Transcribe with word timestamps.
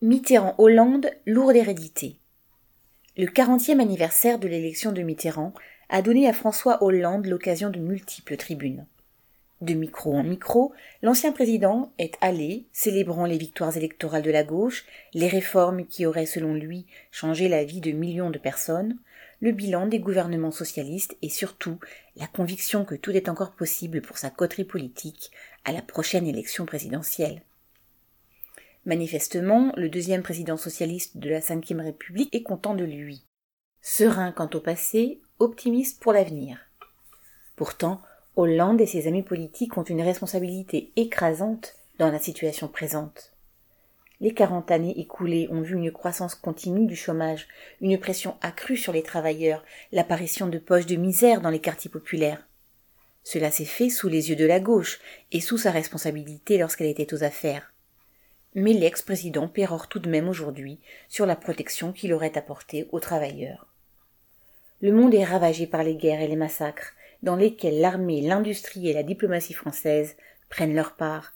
Mitterrand-Hollande, 0.00 1.10
lourde 1.26 1.56
hérédité. 1.56 2.20
Le 3.16 3.26
40e 3.26 3.80
anniversaire 3.80 4.38
de 4.38 4.46
l'élection 4.46 4.92
de 4.92 5.02
Mitterrand 5.02 5.52
a 5.88 6.02
donné 6.02 6.28
à 6.28 6.32
François 6.32 6.84
Hollande 6.84 7.26
l'occasion 7.26 7.68
de 7.68 7.80
multiples 7.80 8.36
tribunes. 8.36 8.86
De 9.60 9.74
micro 9.74 10.14
en 10.14 10.22
micro, 10.22 10.72
l'ancien 11.02 11.32
président 11.32 11.90
est 11.98 12.14
allé, 12.20 12.66
célébrant 12.72 13.26
les 13.26 13.38
victoires 13.38 13.76
électorales 13.76 14.22
de 14.22 14.30
la 14.30 14.44
gauche, 14.44 14.84
les 15.14 15.26
réformes 15.26 15.84
qui 15.84 16.06
auraient, 16.06 16.26
selon 16.26 16.54
lui, 16.54 16.86
changé 17.10 17.48
la 17.48 17.64
vie 17.64 17.80
de 17.80 17.90
millions 17.90 18.30
de 18.30 18.38
personnes, 18.38 18.98
le 19.40 19.50
bilan 19.50 19.88
des 19.88 19.98
gouvernements 19.98 20.52
socialistes 20.52 21.16
et 21.22 21.28
surtout 21.28 21.80
la 22.14 22.28
conviction 22.28 22.84
que 22.84 22.94
tout 22.94 23.10
est 23.10 23.28
encore 23.28 23.56
possible 23.56 24.00
pour 24.00 24.16
sa 24.18 24.30
coterie 24.30 24.62
politique 24.62 25.32
à 25.64 25.72
la 25.72 25.82
prochaine 25.82 26.28
élection 26.28 26.66
présidentielle. 26.66 27.42
Manifestement, 28.88 29.70
le 29.76 29.90
deuxième 29.90 30.22
président 30.22 30.56
socialiste 30.56 31.18
de 31.18 31.28
la 31.28 31.40
Ve 31.40 31.78
République 31.78 32.34
est 32.34 32.42
content 32.42 32.74
de 32.74 32.86
lui. 32.86 33.22
Serein 33.82 34.32
quant 34.32 34.48
au 34.54 34.60
passé, 34.60 35.20
optimiste 35.38 36.00
pour 36.00 36.14
l'avenir. 36.14 36.56
Pourtant, 37.54 38.00
Hollande 38.34 38.80
et 38.80 38.86
ses 38.86 39.06
amis 39.06 39.22
politiques 39.22 39.76
ont 39.76 39.82
une 39.82 40.00
responsabilité 40.00 40.90
écrasante 40.96 41.74
dans 41.98 42.10
la 42.10 42.18
situation 42.18 42.66
présente. 42.66 43.34
Les 44.20 44.32
quarante 44.32 44.70
années 44.70 44.98
écoulées 44.98 45.48
ont 45.50 45.60
vu 45.60 45.76
une 45.76 45.92
croissance 45.92 46.34
continue 46.34 46.86
du 46.86 46.96
chômage, 46.96 47.46
une 47.82 47.98
pression 47.98 48.38
accrue 48.40 48.78
sur 48.78 48.94
les 48.94 49.02
travailleurs, 49.02 49.66
l'apparition 49.92 50.46
de 50.46 50.56
poches 50.56 50.86
de 50.86 50.96
misère 50.96 51.42
dans 51.42 51.50
les 51.50 51.60
quartiers 51.60 51.90
populaires. 51.90 52.48
Cela 53.22 53.50
s'est 53.50 53.66
fait 53.66 53.90
sous 53.90 54.08
les 54.08 54.30
yeux 54.30 54.36
de 54.36 54.46
la 54.46 54.60
gauche 54.60 54.98
et 55.30 55.42
sous 55.42 55.58
sa 55.58 55.72
responsabilité 55.72 56.56
lorsqu'elle 56.56 56.86
était 56.88 57.12
aux 57.12 57.22
affaires 57.22 57.70
mais 58.54 58.72
l'ex-président 58.72 59.48
pérore 59.48 59.88
tout 59.88 59.98
de 59.98 60.08
même 60.08 60.28
aujourd'hui 60.28 60.80
sur 61.08 61.26
la 61.26 61.36
protection 61.36 61.92
qu'il 61.92 62.12
aurait 62.12 62.36
apportée 62.36 62.88
aux 62.92 63.00
travailleurs. 63.00 63.66
Le 64.80 64.92
monde 64.92 65.14
est 65.14 65.24
ravagé 65.24 65.66
par 65.66 65.82
les 65.82 65.96
guerres 65.96 66.20
et 66.20 66.28
les 66.28 66.36
massacres, 66.36 66.92
dans 67.22 67.36
lesquels 67.36 67.80
l'armée, 67.80 68.20
l'industrie 68.20 68.88
et 68.88 68.92
la 68.92 69.02
diplomatie 69.02 69.52
française 69.54 70.16
prennent 70.48 70.74
leur 70.74 70.94
part. 70.94 71.34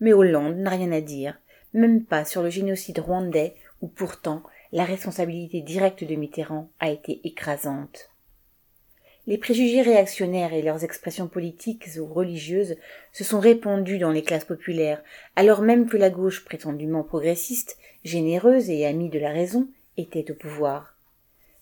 Mais 0.00 0.12
Hollande 0.12 0.56
n'a 0.56 0.70
rien 0.70 0.92
à 0.92 1.00
dire, 1.00 1.38
même 1.72 2.04
pas 2.04 2.24
sur 2.24 2.42
le 2.42 2.50
génocide 2.50 2.98
rwandais 2.98 3.54
où 3.80 3.88
pourtant 3.88 4.42
la 4.72 4.84
responsabilité 4.84 5.60
directe 5.60 6.04
de 6.04 6.14
Mitterrand 6.14 6.70
a 6.80 6.90
été 6.90 7.20
écrasante. 7.24 8.10
Les 9.26 9.38
préjugés 9.38 9.80
réactionnaires 9.80 10.52
et 10.52 10.60
leurs 10.60 10.84
expressions 10.84 11.28
politiques 11.28 11.88
ou 11.98 12.04
religieuses 12.04 12.76
se 13.12 13.24
sont 13.24 13.40
répandus 13.40 13.98
dans 13.98 14.10
les 14.10 14.22
classes 14.22 14.44
populaires, 14.44 15.02
alors 15.34 15.62
même 15.62 15.88
que 15.88 15.96
la 15.96 16.10
gauche 16.10 16.44
prétendument 16.44 17.02
progressiste, 17.02 17.78
généreuse 18.04 18.68
et 18.68 18.84
amie 18.84 19.08
de 19.08 19.18
la 19.18 19.30
raison, 19.30 19.68
était 19.96 20.30
au 20.30 20.34
pouvoir. 20.34 20.94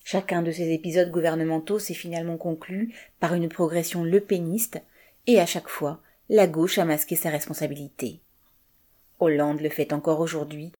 Chacun 0.05 0.43
de 0.43 0.51
ces 0.51 0.73
épisodes 0.73 1.13
gouvernementaux 1.13 1.79
s'est 1.79 1.95
finalement 1.95 2.37
conclu 2.37 2.93
par 3.21 3.35
une 3.35 3.49
progression 3.49 4.03
lepéniste, 4.03 4.83
et 5.29 5.39
à 5.39 5.47
chaque 5.47 5.69
fois, 5.69 6.01
la 6.29 6.49
gauche 6.49 6.79
a 6.79 6.85
masqué 6.85 7.15
sa 7.15 7.31
responsabilité. 7.31 8.19
Hollande 9.21 9.61
le 9.61 9.69
fait 9.69 9.93
encore 9.93 10.19
aujourd'hui 10.19 10.73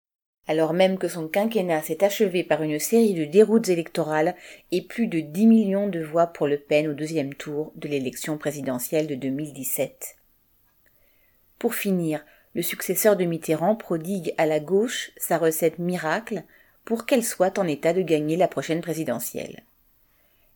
alors 0.48 0.72
même 0.72 0.98
que 0.98 1.08
son 1.08 1.28
quinquennat 1.28 1.82
s'est 1.82 2.02
achevé 2.02 2.42
par 2.42 2.62
une 2.62 2.78
série 2.78 3.14
de 3.14 3.24
déroutes 3.24 3.68
électorales 3.68 4.34
et 4.70 4.82
plus 4.82 5.06
de 5.06 5.20
dix 5.20 5.46
millions 5.46 5.88
de 5.88 6.00
voix 6.00 6.26
pour 6.26 6.48
Le 6.48 6.58
Pen 6.58 6.88
au 6.88 6.94
deuxième 6.94 7.34
tour 7.34 7.72
de 7.76 7.88
l'élection 7.88 8.38
présidentielle 8.38 9.06
de 9.06 9.14
2017. 9.14 10.16
Pour 11.58 11.74
finir, 11.74 12.24
le 12.54 12.62
successeur 12.62 13.16
de 13.16 13.24
Mitterrand 13.24 13.76
prodigue 13.76 14.34
à 14.36 14.46
la 14.46 14.60
gauche 14.60 15.12
sa 15.16 15.38
recette 15.38 15.78
miracle 15.78 16.42
pour 16.84 17.06
qu'elle 17.06 17.24
soit 17.24 17.58
en 17.58 17.66
état 17.66 17.92
de 17.92 18.02
gagner 18.02 18.36
la 18.36 18.48
prochaine 18.48 18.80
présidentielle. 18.80 19.62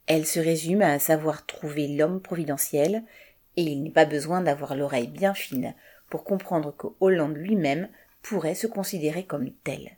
Elle 0.06 0.26
se 0.26 0.40
résume 0.40 0.82
à 0.82 0.98
savoir 0.98 1.46
trouver 1.46 1.88
l'homme 1.88 2.20
providentiel, 2.20 3.02
et 3.56 3.62
il 3.62 3.82
n'est 3.82 3.90
pas 3.90 4.04
besoin 4.04 4.40
d'avoir 4.40 4.74
l'oreille 4.74 5.08
bien 5.08 5.34
fine 5.34 5.74
pour 6.10 6.24
comprendre 6.24 6.74
que 6.76 6.88
Hollande 7.00 7.36
lui-même 7.36 7.88
pourrait 8.26 8.56
se 8.56 8.66
considérer 8.66 9.24
comme 9.24 9.52
tel. 9.64 9.92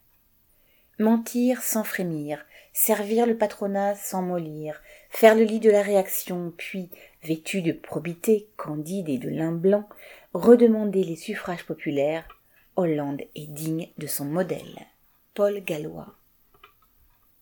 Mentir 0.99 1.63
sans 1.63 1.83
frémir, 1.83 2.45
servir 2.75 3.25
le 3.25 3.39
patronat 3.39 3.95
sans 3.95 4.21
mollir, 4.21 4.83
faire 5.09 5.35
le 5.35 5.45
lit 5.45 5.61
de 5.61 5.71
la 5.71 5.81
réaction, 5.81 6.53
puis, 6.57 6.91
vêtu 7.23 7.63
de 7.63 7.73
probité 7.73 8.49
candide 8.57 9.09
et 9.09 9.19
de 9.19 9.31
lin 9.31 9.53
blanc, 9.53 9.89
redemander 10.35 11.05
les 11.05 11.17
suffrages 11.17 11.65
populaires, 11.65 12.29
Hollande 12.77 13.23
est 13.35 13.47
digne 13.47 13.89
de 13.97 14.07
son 14.07 14.27
modèle. 14.27 14.87
Paul 15.35 15.61
Gallois. 15.65 16.18